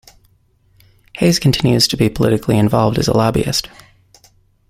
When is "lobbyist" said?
3.15-3.69